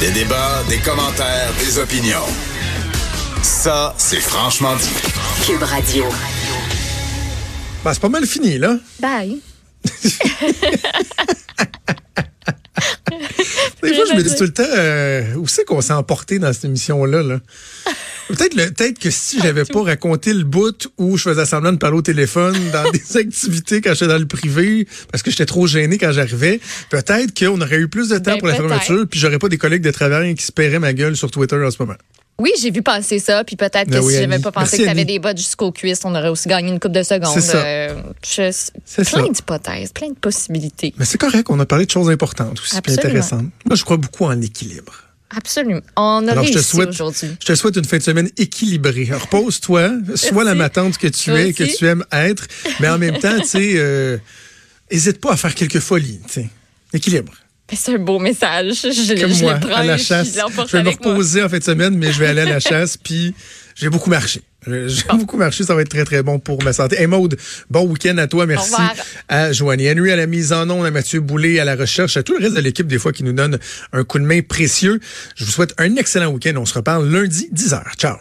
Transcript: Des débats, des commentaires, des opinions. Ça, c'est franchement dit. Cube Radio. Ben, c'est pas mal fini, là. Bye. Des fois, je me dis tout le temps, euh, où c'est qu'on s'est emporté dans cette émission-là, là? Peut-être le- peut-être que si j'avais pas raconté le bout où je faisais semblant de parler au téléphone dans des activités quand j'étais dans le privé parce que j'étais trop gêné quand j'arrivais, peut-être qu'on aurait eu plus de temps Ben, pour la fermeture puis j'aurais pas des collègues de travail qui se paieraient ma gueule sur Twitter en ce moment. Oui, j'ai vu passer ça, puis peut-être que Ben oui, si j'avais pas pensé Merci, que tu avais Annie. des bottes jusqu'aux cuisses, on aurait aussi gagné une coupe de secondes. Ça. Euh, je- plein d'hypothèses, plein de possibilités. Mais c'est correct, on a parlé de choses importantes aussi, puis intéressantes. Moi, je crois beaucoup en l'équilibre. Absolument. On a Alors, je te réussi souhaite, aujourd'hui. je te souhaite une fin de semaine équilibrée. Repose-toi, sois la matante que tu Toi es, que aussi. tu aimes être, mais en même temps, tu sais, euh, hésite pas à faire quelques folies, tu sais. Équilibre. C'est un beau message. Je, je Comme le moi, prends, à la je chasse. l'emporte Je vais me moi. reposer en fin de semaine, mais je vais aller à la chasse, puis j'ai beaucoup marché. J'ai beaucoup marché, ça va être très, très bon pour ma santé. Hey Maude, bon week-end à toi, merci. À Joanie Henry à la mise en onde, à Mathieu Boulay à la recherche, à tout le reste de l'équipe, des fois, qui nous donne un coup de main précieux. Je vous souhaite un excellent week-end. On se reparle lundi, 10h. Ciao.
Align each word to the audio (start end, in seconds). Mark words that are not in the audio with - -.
Des 0.00 0.10
débats, 0.12 0.62
des 0.68 0.78
commentaires, 0.78 1.52
des 1.58 1.78
opinions. 1.78 2.26
Ça, 3.42 3.94
c'est 3.98 4.20
franchement 4.20 4.76
dit. 4.76 4.88
Cube 5.44 5.62
Radio. 5.62 6.04
Ben, 7.84 7.92
c'est 7.92 8.00
pas 8.00 8.08
mal 8.08 8.24
fini, 8.24 8.58
là. 8.58 8.76
Bye. 9.00 9.40
Des 13.82 13.94
fois, 13.94 14.04
je 14.08 14.14
me 14.14 14.22
dis 14.22 14.36
tout 14.36 14.44
le 14.44 14.52
temps, 14.52 14.62
euh, 14.76 15.34
où 15.34 15.48
c'est 15.48 15.64
qu'on 15.64 15.80
s'est 15.80 15.92
emporté 15.92 16.38
dans 16.38 16.52
cette 16.52 16.66
émission-là, 16.66 17.22
là? 17.24 17.40
Peut-être 18.28 18.54
le- 18.54 18.70
peut-être 18.70 18.98
que 18.98 19.10
si 19.10 19.40
j'avais 19.40 19.64
pas 19.64 19.82
raconté 19.82 20.32
le 20.34 20.44
bout 20.44 20.88
où 20.98 21.16
je 21.16 21.22
faisais 21.30 21.46
semblant 21.46 21.72
de 21.72 21.78
parler 21.78 21.96
au 21.98 22.02
téléphone 22.02 22.56
dans 22.72 22.90
des 22.92 23.16
activités 23.16 23.80
quand 23.80 23.94
j'étais 23.94 24.08
dans 24.08 24.18
le 24.18 24.26
privé 24.26 24.86
parce 25.10 25.22
que 25.22 25.30
j'étais 25.30 25.46
trop 25.46 25.66
gêné 25.66 25.98
quand 25.98 26.12
j'arrivais, 26.12 26.60
peut-être 26.90 27.38
qu'on 27.38 27.60
aurait 27.60 27.78
eu 27.78 27.88
plus 27.88 28.08
de 28.10 28.18
temps 28.18 28.32
Ben, 28.32 28.38
pour 28.38 28.48
la 28.48 28.54
fermeture 28.54 29.06
puis 29.10 29.18
j'aurais 29.18 29.38
pas 29.38 29.48
des 29.48 29.58
collègues 29.58 29.82
de 29.82 29.90
travail 29.90 30.34
qui 30.34 30.44
se 30.44 30.52
paieraient 30.52 30.78
ma 30.78 30.92
gueule 30.92 31.16
sur 31.16 31.30
Twitter 31.30 31.56
en 31.56 31.70
ce 31.70 31.76
moment. 31.80 31.96
Oui, 32.40 32.52
j'ai 32.62 32.70
vu 32.70 32.82
passer 32.82 33.18
ça, 33.18 33.42
puis 33.42 33.56
peut-être 33.56 33.86
que 33.86 33.90
Ben 33.90 34.00
oui, 34.00 34.12
si 34.12 34.20
j'avais 34.20 34.38
pas 34.38 34.52
pensé 34.52 34.60
Merci, 34.60 34.76
que 34.76 34.82
tu 34.84 34.88
avais 34.90 35.00
Annie. 35.00 35.12
des 35.14 35.18
bottes 35.18 35.38
jusqu'aux 35.38 35.72
cuisses, 35.72 35.98
on 36.04 36.14
aurait 36.14 36.28
aussi 36.28 36.48
gagné 36.48 36.68
une 36.70 36.78
coupe 36.78 36.92
de 36.92 37.02
secondes. 37.02 37.40
Ça. 37.40 37.66
Euh, 37.66 38.00
je- 38.24 39.02
plein 39.10 39.28
d'hypothèses, 39.28 39.90
plein 39.92 40.10
de 40.10 40.14
possibilités. 40.14 40.94
Mais 40.98 41.04
c'est 41.04 41.18
correct, 41.18 41.48
on 41.50 41.58
a 41.58 41.66
parlé 41.66 41.84
de 41.86 41.90
choses 41.90 42.08
importantes 42.10 42.60
aussi, 42.60 42.80
puis 42.80 42.92
intéressantes. 42.92 43.46
Moi, 43.66 43.74
je 43.74 43.82
crois 43.82 43.96
beaucoup 43.96 44.24
en 44.24 44.34
l'équilibre. 44.34 44.92
Absolument. 45.36 45.80
On 45.96 46.26
a 46.26 46.32
Alors, 46.32 46.44
je 46.44 46.50
te 46.50 46.54
réussi 46.54 46.70
souhaite, 46.70 46.88
aujourd'hui. 46.88 47.28
je 47.40 47.46
te 47.46 47.54
souhaite 47.54 47.76
une 47.76 47.84
fin 47.84 47.98
de 47.98 48.02
semaine 48.02 48.30
équilibrée. 48.36 49.08
Repose-toi, 49.12 49.90
sois 50.14 50.44
la 50.44 50.54
matante 50.54 50.96
que 50.98 51.06
tu 51.08 51.30
Toi 51.30 51.40
es, 51.42 51.52
que 51.52 51.64
aussi. 51.64 51.76
tu 51.76 51.86
aimes 51.86 52.04
être, 52.12 52.46
mais 52.80 52.88
en 52.88 52.98
même 52.98 53.18
temps, 53.18 53.38
tu 53.40 53.46
sais, 53.48 53.72
euh, 53.76 54.16
hésite 54.90 55.20
pas 55.20 55.32
à 55.32 55.36
faire 55.36 55.54
quelques 55.54 55.80
folies, 55.80 56.20
tu 56.26 56.32
sais. 56.32 56.48
Équilibre. 56.94 57.32
C'est 57.72 57.94
un 57.94 57.98
beau 57.98 58.18
message. 58.18 58.74
Je, 58.82 58.90
je 58.92 59.20
Comme 59.20 59.30
le 59.30 59.36
moi, 59.42 59.54
prends, 59.54 59.74
à 59.76 59.84
la 59.84 59.96
je 59.96 60.02
chasse. 60.04 60.36
l'emporte 60.36 60.68
Je 60.70 60.76
vais 60.78 60.82
me 60.84 60.88
moi. 60.90 60.96
reposer 61.12 61.42
en 61.42 61.48
fin 61.48 61.58
de 61.58 61.64
semaine, 61.64 61.96
mais 61.96 62.12
je 62.12 62.18
vais 62.18 62.26
aller 62.26 62.40
à 62.42 62.46
la 62.46 62.60
chasse, 62.60 62.96
puis 63.02 63.34
j'ai 63.74 63.88
beaucoup 63.90 64.10
marché. 64.10 64.40
J'ai 64.66 65.04
beaucoup 65.14 65.36
marché, 65.36 65.64
ça 65.64 65.74
va 65.74 65.82
être 65.82 65.88
très, 65.88 66.04
très 66.04 66.22
bon 66.22 66.38
pour 66.40 66.62
ma 66.62 66.72
santé. 66.72 67.00
Hey 67.00 67.06
Maude, 67.06 67.36
bon 67.70 67.86
week-end 67.86 68.18
à 68.18 68.26
toi, 68.26 68.44
merci. 68.44 68.74
À 69.28 69.52
Joanie 69.52 69.88
Henry 69.90 70.10
à 70.10 70.16
la 70.16 70.26
mise 70.26 70.52
en 70.52 70.68
onde, 70.68 70.84
à 70.84 70.90
Mathieu 70.90 71.20
Boulay 71.20 71.58
à 71.60 71.64
la 71.64 71.76
recherche, 71.76 72.16
à 72.16 72.22
tout 72.22 72.34
le 72.36 72.40
reste 72.44 72.56
de 72.56 72.60
l'équipe, 72.60 72.86
des 72.86 72.98
fois, 72.98 73.12
qui 73.12 73.22
nous 73.22 73.32
donne 73.32 73.58
un 73.92 74.04
coup 74.04 74.18
de 74.18 74.24
main 74.24 74.40
précieux. 74.42 74.98
Je 75.36 75.44
vous 75.44 75.50
souhaite 75.50 75.74
un 75.78 75.94
excellent 75.96 76.30
week-end. 76.32 76.54
On 76.56 76.66
se 76.66 76.74
reparle 76.74 77.08
lundi, 77.08 77.48
10h. 77.54 77.82
Ciao. 77.96 78.16